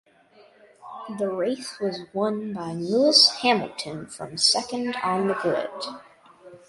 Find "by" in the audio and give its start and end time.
2.53-2.71